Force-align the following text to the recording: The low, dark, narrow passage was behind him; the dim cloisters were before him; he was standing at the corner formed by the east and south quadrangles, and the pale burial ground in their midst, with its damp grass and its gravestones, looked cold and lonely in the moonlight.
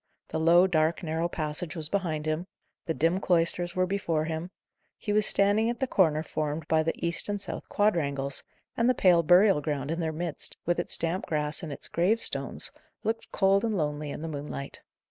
The 0.29 0.39
low, 0.39 0.65
dark, 0.65 1.03
narrow 1.03 1.29
passage 1.29 1.75
was 1.75 1.87
behind 1.87 2.25
him; 2.25 2.47
the 2.87 2.93
dim 2.95 3.19
cloisters 3.19 3.75
were 3.75 3.85
before 3.85 4.25
him; 4.25 4.49
he 4.97 5.13
was 5.13 5.27
standing 5.27 5.69
at 5.69 5.79
the 5.79 5.85
corner 5.85 6.23
formed 6.23 6.67
by 6.67 6.81
the 6.81 7.05
east 7.05 7.29
and 7.29 7.39
south 7.39 7.69
quadrangles, 7.69 8.43
and 8.75 8.89
the 8.89 8.95
pale 8.95 9.21
burial 9.21 9.61
ground 9.61 9.91
in 9.91 9.99
their 9.99 10.11
midst, 10.11 10.57
with 10.65 10.79
its 10.79 10.97
damp 10.97 11.27
grass 11.27 11.61
and 11.61 11.71
its 11.71 11.87
gravestones, 11.87 12.71
looked 13.03 13.31
cold 13.31 13.63
and 13.63 13.77
lonely 13.77 14.09
in 14.09 14.23
the 14.23 14.27
moonlight. 14.27 14.79